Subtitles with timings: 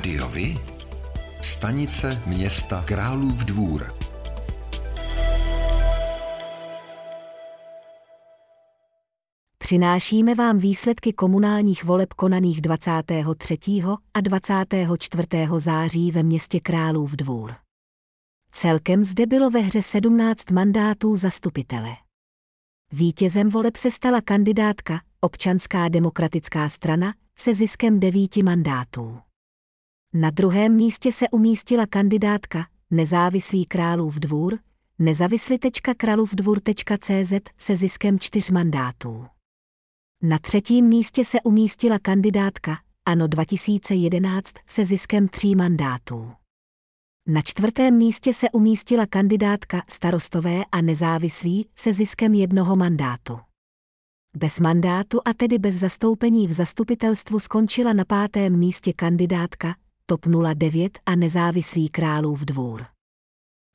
[0.00, 0.58] Rádiovi?
[1.42, 3.94] Stanice města Králův dvůr.
[9.58, 13.58] Přinášíme vám výsledky komunálních voleb konaných 23.
[14.14, 15.28] a 24.
[15.58, 17.54] září ve městě Králův dvůr.
[18.52, 21.90] Celkem zde bylo ve hře 17 mandátů zastupitele.
[22.92, 29.20] Vítězem voleb se stala kandidátka Občanská demokratická strana se ziskem devíti mandátů.
[30.14, 34.58] Na druhém místě se umístila kandidátka Nezávislý králův dvůr,
[34.98, 39.26] nezavisli.kralovdvůr.cz se ziskem čtyř mandátů.
[40.22, 46.32] Na třetím místě se umístila kandidátka ANO 2011 se ziskem tří mandátů.
[47.26, 53.38] Na čtvrtém místě se umístila kandidátka starostové a nezávislí se ziskem jednoho mandátu.
[54.36, 59.74] Bez mandátu a tedy bez zastoupení v zastupitelstvu skončila na pátém místě kandidátka
[60.10, 62.86] TOP 09 a nezávislý králův dvůr.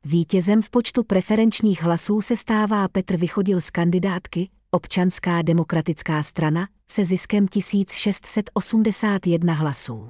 [0.05, 7.05] Vítězem v počtu preferenčních hlasů se stává Petr Vychodil z kandidátky Občanská demokratická strana se
[7.05, 10.09] ziskem 1681 hlasů.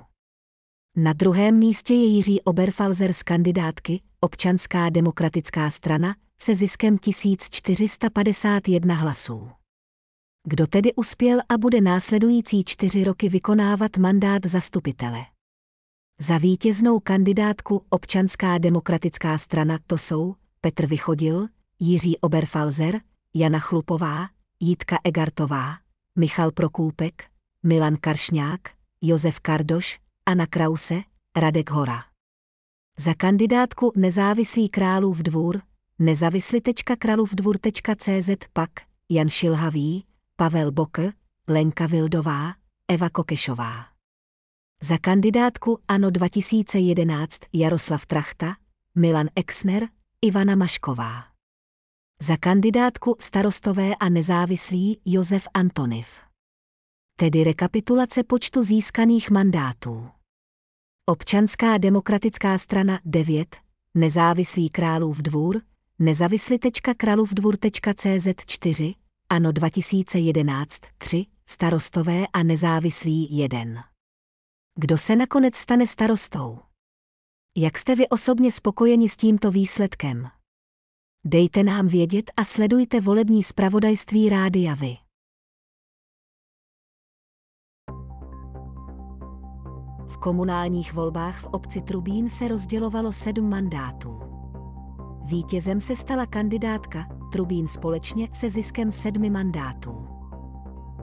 [0.95, 9.49] Na druhém místě je Jiří Oberfalzer z kandidátky Občanská demokratická strana se ziskem 1451 hlasů.
[10.47, 15.25] Kdo tedy uspěl a bude následující čtyři roky vykonávat mandát zastupitele?
[16.19, 21.47] Za vítěznou kandidátku Občanská demokratická strana to jsou Petr Vychodil,
[21.79, 23.01] Jiří Oberfalzer,
[23.33, 24.27] Jana Chlupová,
[24.59, 25.77] Jitka Egartová,
[26.15, 27.23] Michal Prokůpek,
[27.63, 28.61] Milan Karšňák,
[29.01, 31.01] Josef Kardoš, Anna Krause,
[31.35, 32.03] Radek Hora.
[32.97, 35.61] Za kandidátku Nezávislý králův dvůr,
[35.99, 38.69] nezavisli.kralovdvůr.cz pak
[39.09, 40.05] Jan Šilhavý,
[40.35, 41.11] Pavel Bokr,
[41.47, 42.53] Lenka Vildová,
[42.87, 43.94] Eva Kokešová.
[44.85, 48.55] Za kandidátku ANO 2011 Jaroslav Trachta,
[48.95, 49.87] Milan Exner,
[50.21, 51.23] Ivana Mašková.
[52.21, 56.07] Za kandidátku starostové a nezávislí Josef Antoniv.
[57.15, 60.09] Tedy rekapitulace počtu získaných mandátů.
[61.05, 63.55] Občanská demokratická strana 9,
[63.93, 65.61] nezávislý králův dvůr,
[65.99, 68.95] nezavisli.kralovdvůr.cz 4,
[69.29, 73.94] ANO 2011 3, starostové a nezávislí 1.
[74.77, 76.59] Kdo se nakonec stane starostou?
[77.57, 80.27] Jak jste vy osobně spokojeni s tímto výsledkem?
[81.25, 84.97] Dejte nám vědět a sledujte volební zpravodajství Rádia Vy.
[90.07, 94.19] V komunálních volbách v obci Trubín se rozdělovalo sedm mandátů.
[95.25, 100.14] Vítězem se stala kandidátka Trubín společně se ziskem sedmi mandátů.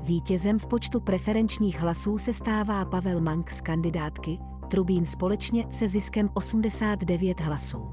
[0.02, 6.30] Vítězem v počtu preferenčních hlasů se stává Pavel Mank z kandidátky Trubín společně se ziskem
[6.34, 7.90] 89 hlasů.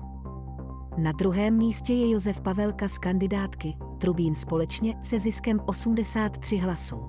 [0.97, 7.01] Na druhém místě je Josef Pavelka z kandidátky Trubín společně se ziskem 83 hlasů.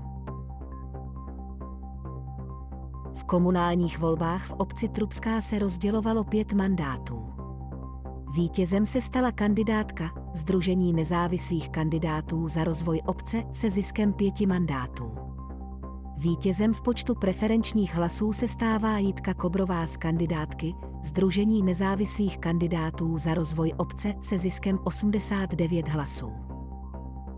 [3.14, 7.26] V komunálních volbách v obci Trubská se rozdělovalo pět mandátů.
[8.34, 15.12] Vítězem se stala kandidátka Združení nezávislých kandidátů za rozvoj obce se ziskem pěti mandátů.
[16.16, 23.34] Vítězem v počtu preferenčních hlasů se stává Jitka Kobrová z kandidátky Združení nezávislých kandidátů za
[23.34, 26.32] rozvoj obce se ziskem 89 hlasů.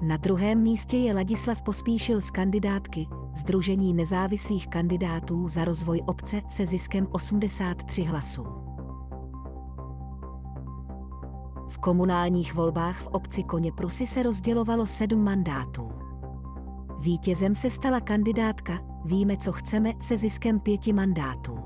[0.02, 6.66] Na druhém místě je Ladislav Pospíšil z kandidátky Združení nezávislých kandidátů za rozvoj obce se
[6.66, 8.71] ziskem 83 hlasů.
[11.82, 15.88] Komunálních volbách v obci Koněprusy se rozdělovalo sedm mandátů.
[16.98, 21.58] Vítězem se stala kandidátka Víme, co chceme se ziskem pěti mandátů.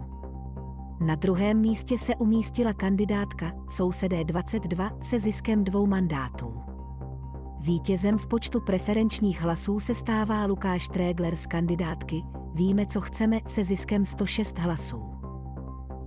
[1.01, 6.61] Na druhém místě se umístila kandidátka Sousedé 22 se ziskem dvou mandátů.
[7.61, 12.23] Vítězem v počtu preferenčních hlasů se stává Lukáš Trégler z kandidátky
[12.55, 15.03] Víme, co chceme se ziskem 106 hlasů.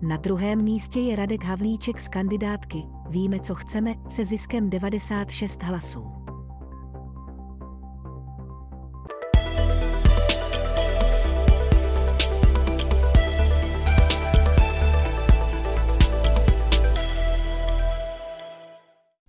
[0.02, 6.06] Na druhém místě je Radek Havlíček z kandidátky Víme, co chceme se ziskem 96 hlasů.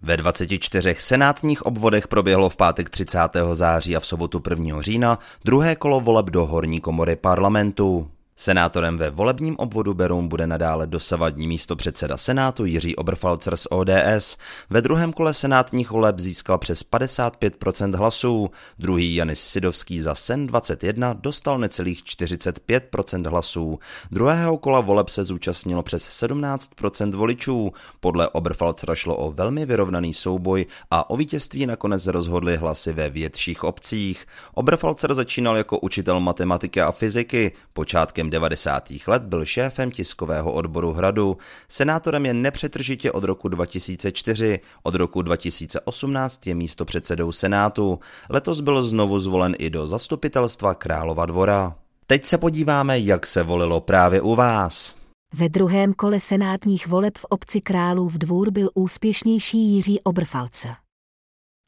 [0.03, 3.19] Ve 24 senátních obvodech proběhlo v pátek 30.
[3.53, 4.83] září a v sobotu 1.
[4.83, 8.11] října druhé kolo voleb do horní komory parlamentu.
[8.41, 14.37] Senátorem ve volebním obvodu Beroun bude nadále dosavadní místo předseda Senátu Jiří Oberfalzer z ODS.
[14.71, 18.51] Ve druhém kole senátních voleb získal přes 55% hlasů.
[18.79, 23.79] Druhý Janis Sidovský za Sen 21 dostal necelých 45% hlasů.
[24.11, 27.73] Druhého kola voleb se zúčastnilo přes 17% voličů.
[28.01, 33.65] Podle Oberfalzera šlo o velmi vyrovnaný souboj a o vítězství nakonec rozhodly hlasy ve větších
[33.65, 34.27] obcích.
[34.55, 37.53] Oberfalzer začínal jako učitel matematiky a fyziky.
[37.73, 38.93] Počátkem 90.
[39.07, 41.37] let byl šéfem tiskového odboru Hradu.
[41.69, 44.61] Senátorem je nepřetržitě od roku 2004.
[44.83, 47.99] Od roku 2018 je místo předsedou Senátu.
[48.29, 51.77] Letos byl znovu zvolen i do zastupitelstva Králova dvora.
[52.07, 54.95] Teď se podíváme, jak se volilo právě u vás.
[55.35, 60.69] Ve druhém kole senátních voleb v obci Králův dvůr byl úspěšnější Jiří Obrfalce.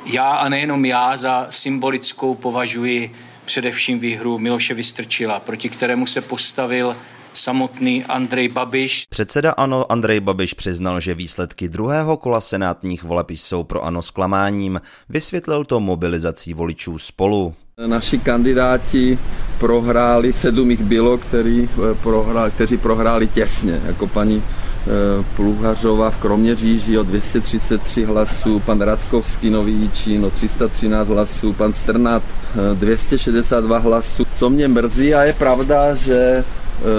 [0.05, 3.15] Já a nejenom já za symbolickou považuji
[3.45, 6.97] především výhru Miloše Vystrčila, proti kterému se postavil
[7.37, 9.05] samotný Andrej Babiš.
[9.09, 14.81] Předseda ANO Andrej Babiš přiznal, že výsledky druhého kola senátních voleb jsou pro ANO zklamáním.
[15.09, 17.53] Vysvětlil to mobilizací voličů spolu.
[17.87, 19.19] Naši kandidáti
[19.59, 26.17] prohráli, sedm jich bylo, který eh, prohrál, kteří prohráli těsně, jako paní eh, Pluhařová v
[26.17, 32.23] Kroměříži o 233 hlasů, pan Radkovský Nový Jičín o 313 hlasů, pan Strnat
[32.73, 34.25] 262 eh, hlasů.
[34.33, 36.43] Co mě mrzí a je pravda, že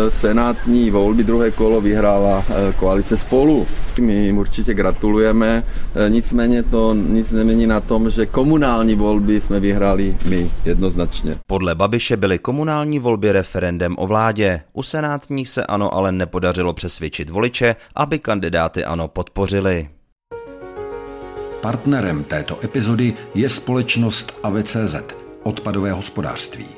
[0.08, 3.66] senátní volby druhé kolo vyhrála eh, koalice spolu.
[4.00, 5.64] My jim určitě gratulujeme,
[6.06, 11.38] eh, nicméně to nic nemění na tom, že komunální volby jsme vyhráli my jednoznačně.
[11.46, 14.60] Podle Babiše byly komunální volby referendem o vládě.
[14.72, 19.88] U senátních se ano ale nepodařilo přesvědčit voliče, aby kandidáty ano podpořili.
[21.60, 24.96] Partnerem této epizody je společnost AVCZ,
[25.42, 26.77] odpadové hospodářství.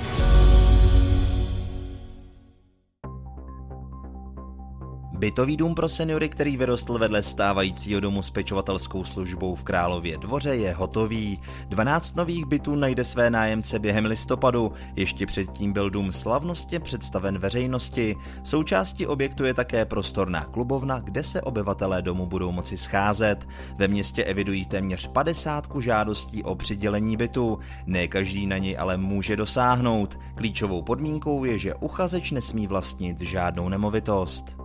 [5.21, 10.55] Bytový dům pro seniory, který vyrostl vedle stávajícího domu s pečovatelskou službou v Králově dvoře,
[10.55, 11.39] je hotový.
[11.69, 14.71] 12 nových bytů najde své nájemce během listopadu.
[14.95, 18.15] Ještě předtím byl dům slavnostně představen veřejnosti.
[18.43, 23.47] Součástí objektu je také prostorná klubovna, kde se obyvatelé domu budou moci scházet.
[23.77, 27.59] Ve městě evidují téměř 50 žádostí o přidělení bytu.
[27.85, 30.19] Ne každý na něj ale může dosáhnout.
[30.35, 34.60] Klíčovou podmínkou je, že uchazeč nesmí vlastnit žádnou nemovitost.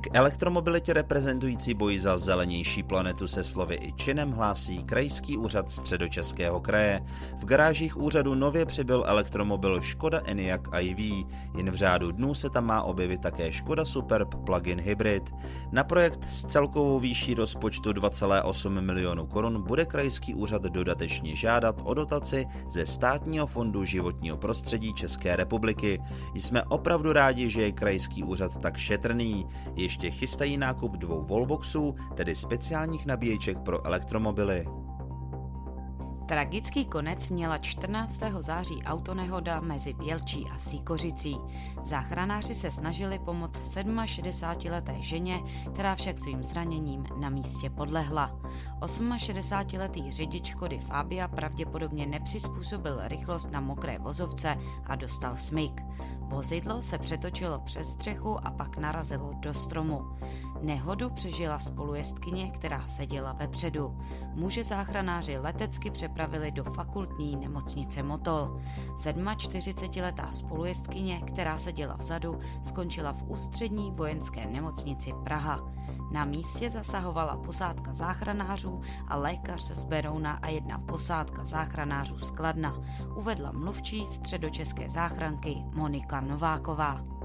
[0.00, 6.60] K elektromobilitě reprezentující boj za zelenější planetu se slovy i činem hlásí Krajský úřad středočeského
[6.60, 7.04] kraje.
[7.38, 11.26] V garážích úřadu nově přibyl elektromobil Škoda Enyaq iV.
[11.56, 15.30] Jen v řádu dnů se tam má objevit také Škoda Superb plug-in hybrid.
[15.72, 21.94] Na projekt s celkovou výší rozpočtu 2,8 milionů korun bude Krajský úřad dodatečně žádat o
[21.94, 26.00] dotaci ze Státního fondu životního prostředí České republiky.
[26.34, 29.46] Jsme opravdu rádi, že je Krajský úřad tak šetrný.
[29.74, 34.66] Ještě ještě chystají nákup dvou wallboxů, tedy speciálních nabíječek pro elektromobily.
[36.28, 38.20] Tragický konec měla 14.
[38.40, 41.36] září autonehoda mezi Bělčí a Síkořicí.
[41.82, 45.40] Záchranáři se snažili pomoct 67-leté ženě,
[45.72, 48.40] která však svým zraněním na místě podlehla.
[48.80, 55.82] 68-letý řidič Škody Fabia pravděpodobně nepřizpůsobil rychlost na mokré vozovce a dostal smyk.
[56.20, 60.04] Vozidlo se přetočilo přes střechu a pak narazilo do stromu.
[60.62, 63.98] Nehodu přežila spolujezdkyně, která seděla vepředu.
[64.34, 68.60] Muže záchranáři letecky přepravili do fakultní nemocnice Motol.
[68.96, 75.72] 47-letá spolujezdkyně, která seděla vzadu, skončila v ústřední vojenské nemocnici Praha.
[76.10, 82.74] Na místě zasahovala posádka záchranářů a lékař z Berouna a jedna posádka záchranářů z Kladna,
[83.16, 87.17] uvedla mluvčí středočeské záchranky Monika Nováková.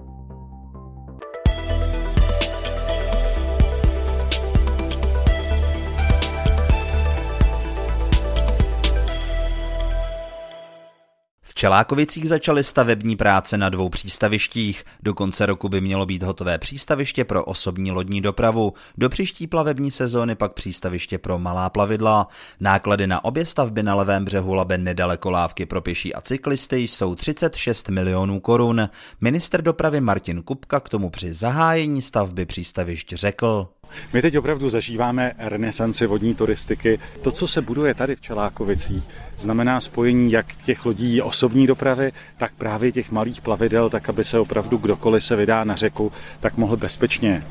[11.64, 14.86] Čelákovicích začaly stavební práce na dvou přístavištích.
[15.04, 19.92] Do konce roku by mělo být hotové přístaviště pro osobní lodní dopravu, do příští plavební
[19.92, 22.28] sezóny pak přístaviště pro malá plavidla.
[22.60, 27.16] Náklady na obě stavby na levém břehu Labe nedaleko lávky pro pěší a cyklisty jsou
[27.16, 28.90] 36 milionů korun.
[29.22, 33.68] Minister dopravy Martin Kupka k tomu při zahájení stavby přístavišť řekl.
[34.14, 37.00] My teď opravdu zažíváme renesanci vodní turistiky.
[37.22, 39.04] To, co se buduje tady v Čelákovicích,
[39.38, 44.40] znamená spojení jak těch lodí osobní dopravy, tak právě těch malých plavidel, tak aby se
[44.40, 47.44] opravdu kdokoliv se vydá na řeku, tak mohl bezpečně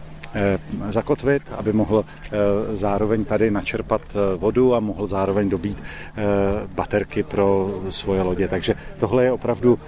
[0.89, 2.31] zakotvit, aby mohl eh,
[2.77, 5.83] zároveň tady načerpat eh, vodu a mohl zároveň dobít
[6.75, 8.49] baterky pro svoje lodě.
[8.49, 9.79] Takže tohle je opravdu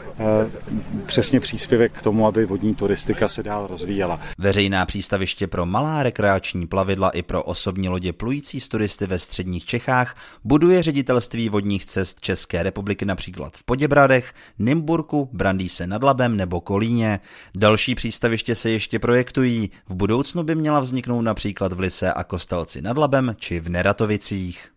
[1.06, 4.20] přesně příspěvek k tomu, aby vodní turistika se dál rozvíjela.
[4.38, 9.64] Veřejná přístaviště pro malá rekreační plavidla i pro osobní lodě plující z turisty ve středních
[9.64, 16.60] Čechách buduje ředitelství vodních cest České republiky například v Poděbradech, Nymburku, Brandýse nad Labem nebo
[16.60, 17.20] Kolíně.
[17.54, 19.70] Další přístaviště se ještě projektují.
[19.88, 23.68] V budoucnu budoucnu by měla vzniknout například v Lise a Kostelci nad Labem či v
[23.68, 24.73] Neratovicích.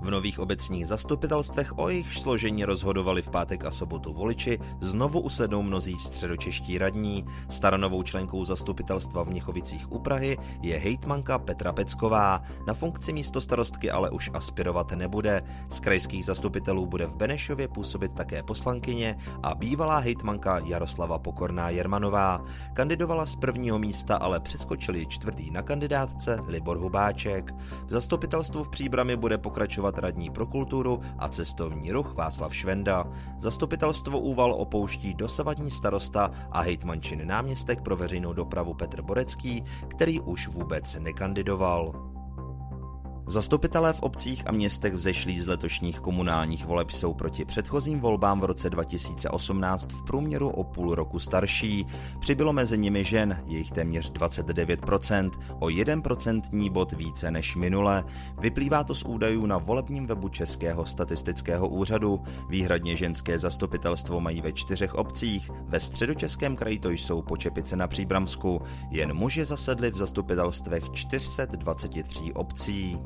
[0.00, 5.62] V nových obecních zastupitelstvech o jejich složení rozhodovali v pátek a sobotu voliči, znovu usednou
[5.62, 7.24] mnozí středočeští radní.
[7.48, 12.42] Staronovou členkou zastupitelstva v Měchovicích u Prahy je hejtmanka Petra Pecková.
[12.66, 15.42] Na funkci místo starostky ale už aspirovat nebude.
[15.68, 22.44] Z krajských zastupitelů bude v Benešově působit také poslankyně a bývalá hejtmanka Jaroslava Pokorná Jermanová.
[22.72, 27.54] Kandidovala z prvního místa, ale přeskočili čtvrtý na kandidátce Libor Hubáček.
[27.86, 33.06] V zastupitelstvu v Příbrami bude pokračovat jmenovat radní pro kulturu a cestovní ruch Václav Švenda.
[33.38, 40.48] Zastupitelstvo Úval opouští dosavadní starosta a hejtmančin náměstek pro veřejnou dopravu Petr Borecký, který už
[40.48, 42.09] vůbec nekandidoval.
[43.30, 48.44] Zastupitelé v obcích a městech vzešlí z letošních komunálních voleb jsou proti předchozím volbám v
[48.44, 51.86] roce 2018 v průměru o půl roku starší.
[52.20, 58.04] Přibylo mezi nimi žen, jejich téměř 29%, o 1% bod více než minule.
[58.40, 62.20] Vyplývá to z údajů na volebním webu Českého statistického úřadu.
[62.48, 68.62] Výhradně ženské zastupitelstvo mají ve čtyřech obcích, ve středočeském kraji to jsou Počepice na Příbramsku,
[68.90, 72.98] jen muži zasedli v zastupitelstvech 423 obcí.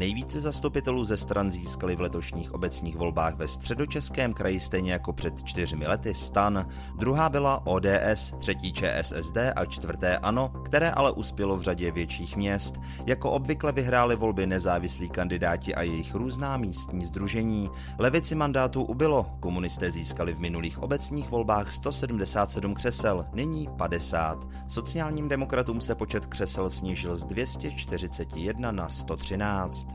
[0.00, 5.42] Nejvíce zastupitelů ze stran získali v letošních obecních volbách ve středočeském kraji stejně jako před
[5.42, 6.68] čtyřmi lety stan.
[6.98, 12.80] Druhá byla ODS, třetí ČSSD a čtvrté ANO, které ale uspělo v řadě větších měst.
[13.06, 17.70] Jako obvykle vyhráli volby nezávislí kandidáti a jejich různá místní združení.
[17.98, 24.48] Levici mandátů ubylo, komunisté získali v minulých obecních volbách 177 křesel, nyní 50.
[24.68, 29.89] Sociálním demokratům se počet křesel snížil z 241 na 113.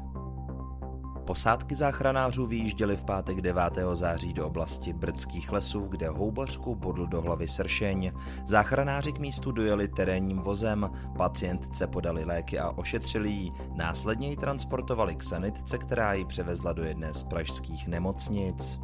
[1.25, 3.63] Posádky záchranářů vyjížděly v pátek 9.
[3.94, 8.12] září do oblasti Brdských lesů, kde houbařku bodl do hlavy sršeň.
[8.46, 15.15] Záchranáři k místu dojeli terénním vozem, pacientce podali léky a ošetřili ji, následně ji transportovali
[15.15, 18.79] k sanitce, která ji převezla do jedné z pražských nemocnic.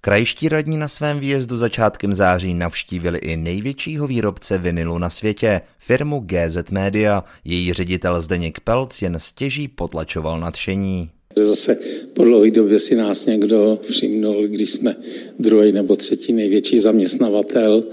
[0.00, 6.20] Krajští radní na svém výjezdu začátkem září navštívili i největšího výrobce vinilu na světě, firmu
[6.26, 7.24] GZ Media.
[7.44, 11.10] Její ředitel Zdeněk Pelc jen stěží potlačoval nadšení.
[11.36, 11.78] Zase
[12.14, 14.96] po dlouhé době si nás někdo všimnul, když jsme
[15.38, 17.84] druhý nebo třetí největší zaměstnavatel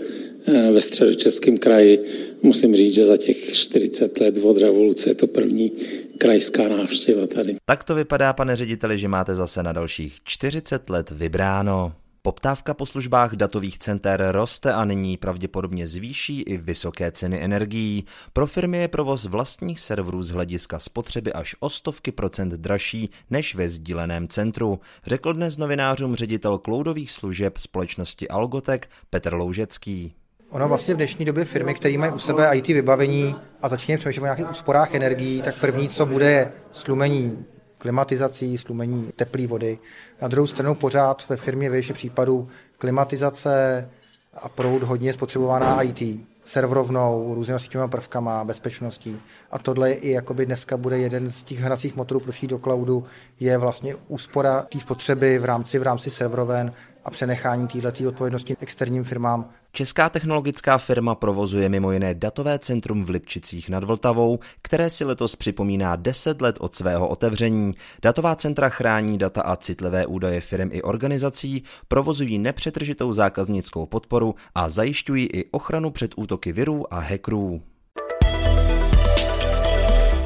[0.46, 2.00] eh, ve středočeském kraji.
[2.42, 5.72] Musím říct, že za těch 40 let od revoluce je to první,
[6.20, 7.56] krajská návštěva tady.
[7.66, 11.94] Tak to vypadá, pane řediteli, že máte zase na dalších 40 let vybráno.
[12.26, 18.06] Poptávka po službách datových center roste a nyní pravděpodobně zvýší i vysoké ceny energií.
[18.34, 23.56] Pro firmy je provoz vlastních serverů z hlediska spotřeby až o stovky procent dražší než
[23.56, 30.14] ve sdíleném centru, řekl dnes novinářům ředitel cloudových služeb společnosti Algotek Petr Loužecký.
[30.56, 34.22] Ono vlastně v dnešní době firmy, které mají u sebe IT vybavení a začínají přemýšlet
[34.22, 37.46] o nějakých úsporách energií, tak první, co bude, je slumení
[37.78, 39.80] klimatizací, slumení teplé vody.
[40.22, 42.48] Na druhou stranu pořád ve firmě ve případů
[42.78, 43.90] klimatizace
[44.34, 49.20] a proud hodně spotřebovaná IT serverovnou, různými síťovými prvkama, bezpečností.
[49.52, 53.04] A tohle je i jakoby dneska bude jeden z těch hracích motorů pro do cloudu,
[53.40, 56.72] je vlastně úspora té spotřeby v rámci, v rámci serveroven
[57.06, 59.50] a přenechání této odpovědnosti externím firmám.
[59.72, 65.36] Česká technologická firma provozuje mimo jiné datové centrum v Lipčicích nad Vltavou, které si letos
[65.36, 67.76] připomíná 10 let od svého otevření.
[68.02, 74.70] Datová centra chrání data a citlivé údaje firm i organizací, provozují nepřetržitou zákaznickou podporu a
[74.70, 77.62] zajišťují i ochranu před útoky virů a hackerů.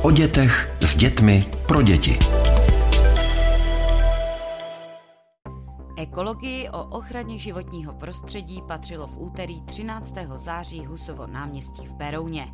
[0.02, 2.20] O dětech s dětmi pro děti.
[6.00, 10.16] Ekologii o ochraně životního prostředí patřilo v úterý 13.
[10.36, 12.54] září Husovo náměstí v Berouně.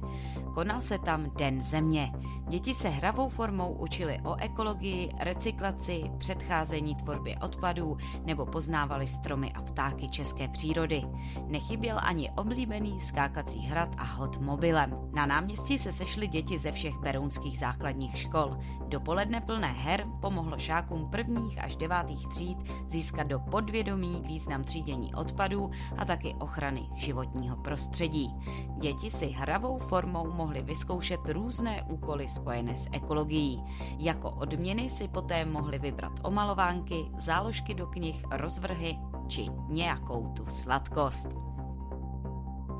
[0.53, 2.11] Konal se tam Den země.
[2.47, 9.61] Děti se hravou formou učili o ekologii, recyklaci, předcházení tvorbě odpadů nebo poznávali stromy a
[9.61, 11.03] ptáky české přírody.
[11.47, 14.97] Nechyběl ani oblíbený skákací hrad a hod mobilem.
[15.13, 18.57] Na náměstí se sešly děti ze všech berounských základních škol.
[18.87, 25.71] Dopoledne plné her pomohlo šákům prvních až devátých tříd získat do podvědomí význam třídění odpadů
[25.97, 28.35] a taky ochrany životního prostředí.
[28.77, 33.63] Děti si hravou formou mohly vyzkoušet různé úkoly spojené s ekologií.
[33.97, 41.44] Jako odměny si poté mohli vybrat omalovánky, záložky do knih, rozvrhy či nějakou tu sladkost.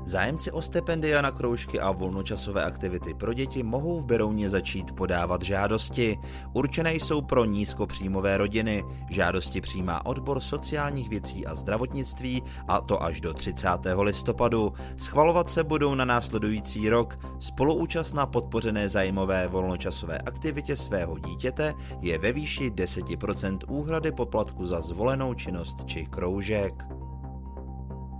[0.06, 5.42] Zájemci o stipendia na kroužky a volnočasové aktivity pro děti mohou v Berouně začít podávat
[5.42, 6.18] žádosti.
[6.52, 8.84] Určené jsou pro nízkopříjmové rodiny.
[9.10, 13.68] Žádosti přijímá odbor sociálních věcí a zdravotnictví a to až do 30.
[14.02, 14.72] listopadu.
[14.96, 17.18] Schvalovat se budou na následující rok.
[17.40, 24.80] Spoluúčast na podpořené zájmové volnočasové aktivitě svého dítěte je ve výši 10% úhrady poplatku za
[24.80, 26.95] zvolenou činnost či kroužek.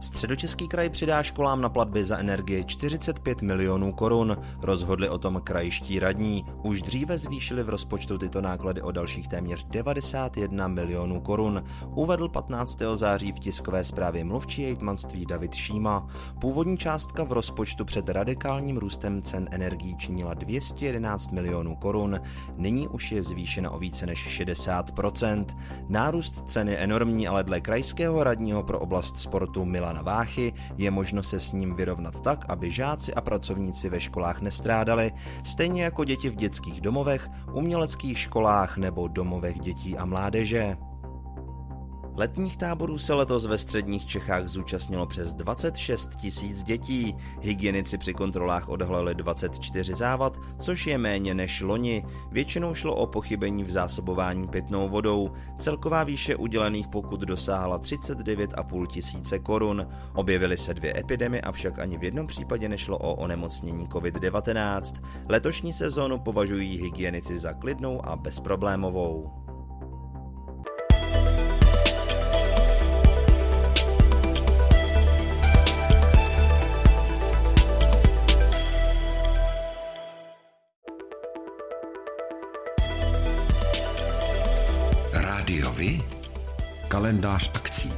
[0.00, 4.36] Středočeský kraj přidá školám na platby za energie 45 milionů korun.
[4.62, 6.44] Rozhodli o tom krajští radní.
[6.62, 11.64] Už dříve zvýšili v rozpočtu tyto náklady o dalších téměř 91 milionů korun.
[11.94, 12.78] Uvedl 15.
[12.94, 16.06] září v tiskové zprávě mluvčí jejtmanství David Šíma.
[16.40, 22.20] Původní částka v rozpočtu před radikálním růstem cen energií činila 211 milionů korun.
[22.56, 25.44] Nyní už je zvýšena o více než 60%.
[25.88, 30.90] Nárůst ceny je enormní, ale dle krajského radního pro oblast sportu Mila Milana Váchy je
[30.90, 35.12] možno se s ním vyrovnat tak, aby žáci a pracovníci ve školách nestrádali,
[35.44, 40.76] stejně jako děti v dětských domovech, uměleckých školách nebo domovech dětí a mládeže.
[42.18, 47.16] Letních táborů se letos ve středních Čechách zúčastnilo přes 26 tisíc dětí.
[47.40, 52.04] Hygienici při kontrolách odhalili 24 závad, což je méně než loni.
[52.30, 55.30] Většinou šlo o pochybení v zásobování pitnou vodou.
[55.58, 59.88] Celková výše udělených pokut dosáhla 39,5 tisíce korun.
[60.14, 65.02] Objevily se dvě epidemie, avšak ani v jednom případě nešlo o onemocnění COVID-19.
[65.28, 69.45] Letošní sezónu považují hygienici za klidnou a bezproblémovou.
[85.46, 86.02] Rádiovi?
[86.88, 87.92] Kalendář akcí.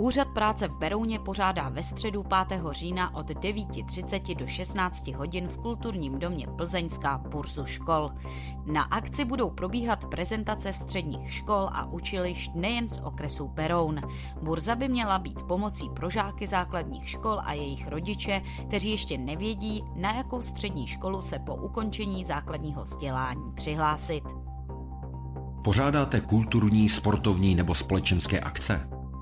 [0.00, 2.62] Úřad práce v Berouně pořádá ve středu 5.
[2.70, 8.10] října od 9.30 do 16 hodin v kulturním domě Plzeňská burzu škol.
[8.66, 14.00] Na akci budou probíhat prezentace středních škol a učilišť nejen z okresu Beroun.
[14.42, 19.84] Burza by měla být pomocí pro žáky základních škol a jejich rodiče, kteří ještě nevědí,
[19.96, 24.24] na jakou střední školu se po ukončení základního vzdělání přihlásit.
[25.64, 28.97] Pořádáte kulturní, sportovní nebo společenské akce?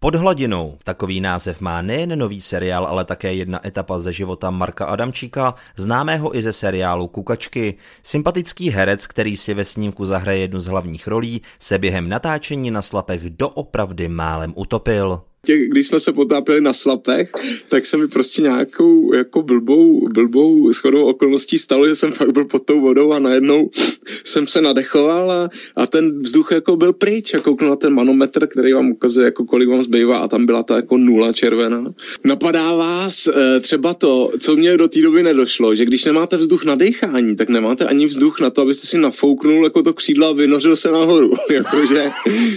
[0.00, 0.78] Pod hladinou.
[0.84, 6.36] Takový název má nejen nový seriál, ale také jedna etapa ze života Marka Adamčíka, známého
[6.36, 7.74] i ze seriálu Kukačky.
[8.02, 12.82] Sympatický herec, který si ve snímku zahraje jednu z hlavních rolí, se během natáčení na
[12.82, 17.30] slapech doopravdy málem utopil těch, když jsme se potápěli na slapech,
[17.68, 22.44] tak se mi prostě nějakou jako blbou, blbou shodou okolností stalo, že jsem fakt byl
[22.44, 23.70] pod tou vodou a najednou
[24.24, 28.46] jsem se nadechoval a, a ten vzduch jako byl pryč a kouknu na ten manometr,
[28.46, 31.84] který vám ukazuje, jako kolik vám zbývá a tam byla ta jako nula červená.
[32.24, 36.64] Napadá vás e, třeba to, co mě do té doby nedošlo, že když nemáte vzduch
[36.64, 40.32] na dechání, tak nemáte ani vzduch na to, abyste si nafouknul jako to křídlo a
[40.32, 41.32] vynořil se nahoru.
[41.50, 42.10] Jakože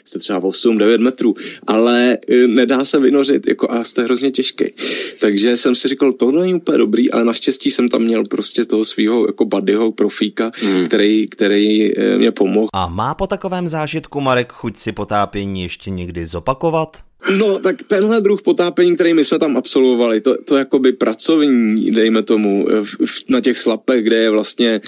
[0.06, 1.36] jste třeba 8-9 metrů,
[1.68, 4.66] ale e, nedá se vynořit jako a jste hrozně těžký.
[5.20, 8.86] Takže jsem si říkal, to není úplně dobrý, ale naštěstí jsem tam měl prostě toho
[8.86, 10.86] svého jako buddyho profíka, hmm.
[10.86, 12.68] který, který eh, mě pomohl.
[12.74, 16.98] A má po takovém zážitku Marek chuť si potápění ještě někdy zopakovat?
[17.30, 22.24] No, tak tenhle druh potápění, který my jsme tam absolvovali, to, to jakoby pracovní, dejme
[22.24, 22.68] tomu,
[23.30, 24.82] na těch slapech, kde je vlastně e,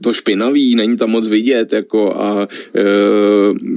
[0.00, 2.82] to špinavý, není tam moc vidět, jako a e,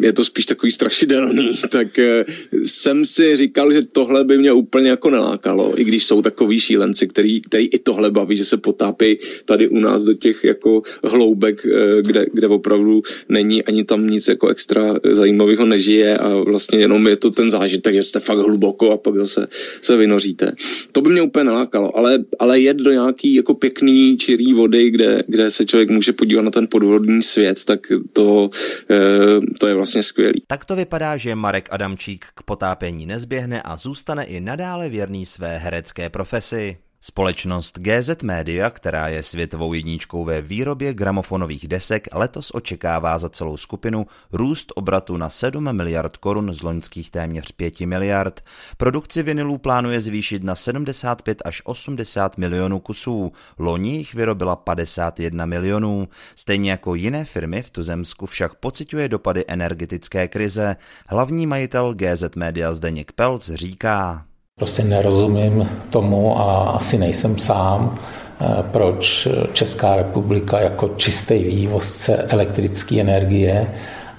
[0.06, 2.25] je to spíš takový strašidelný, tak e,
[2.63, 7.08] jsem si říkal, že tohle by mě úplně jako nelákalo, i když jsou takový šílenci,
[7.08, 11.65] který, který i tohle baví, že se potápí tady u nás do těch jako hloubek,
[11.65, 17.08] e, kde, kde opravdu není ani tam nic jako extra zajímavého nežije a vlastně jenom
[17.08, 19.48] je to ten zážitek, že jste fakt hluboko a pak zase
[19.82, 20.52] se vynoříte.
[20.91, 25.24] To by mě úplně nalákalo, ale, ale jet do nějaký jako pěkný čirý vody, kde,
[25.28, 27.80] kde se člověk může podívat na ten podvodní svět, tak
[28.13, 28.50] to,
[28.91, 30.41] e, to je vlastně skvělý.
[30.48, 35.58] Tak to vypadá, že Marek Adamčík k potápění nezběhne a zůstane i nadále věrný své
[35.58, 36.78] herecké profesi.
[37.06, 43.58] Společnost GZ Media, která je světovou jedničkou ve výrobě gramofonových desek, letos očekává za celou
[43.58, 48.42] skupinu růst obratu na 7 miliard korun z loňských téměř 5 miliard.
[48.78, 53.32] Produkci vinilů plánuje zvýšit na 75 až 80 milionů kusů.
[53.60, 56.08] Loni jich vyrobila 51 milionů.
[56.36, 60.76] Stejně jako jiné firmy v tuzemsku však pociťuje dopady energetické krize.
[61.08, 64.26] Hlavní majitel GZ Media Zdeněk Pelc říká,
[64.60, 67.98] Prostě nerozumím tomu a asi nejsem sám,
[68.42, 73.68] eh, proč Česká republika jako čistý vývozce elektrické energie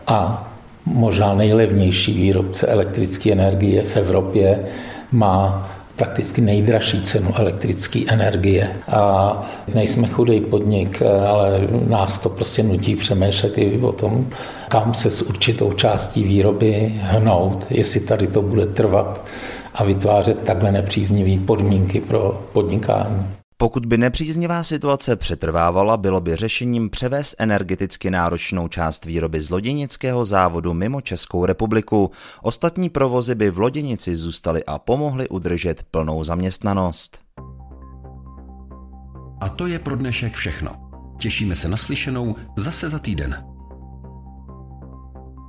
[0.07, 0.49] a
[0.87, 4.61] možná nejlevnější výrobce elektrické energie v Evropě
[5.13, 8.71] má prakticky nejdražší cenu elektrické energie.
[8.89, 14.27] A nejsme chudý podnik, ale nás to prostě nutí přemýšlet i o tom,
[14.69, 19.21] kam se s určitou částí výroby hnout, jestli tady to bude trvat
[19.75, 23.27] a vytvářet takhle nepříznivé podmínky pro podnikání.
[23.57, 30.25] Pokud by nepříznivá situace přetrvávala, bylo by řešením převést energeticky náročnou část výroby z loděnického
[30.25, 32.11] závodu mimo Českou republiku.
[32.43, 37.19] Ostatní provozy by v loděnici zůstaly a pomohly udržet plnou zaměstnanost.
[39.41, 40.71] A to je pro dnešek všechno.
[41.19, 43.54] Těšíme se na slyšenou zase za týden.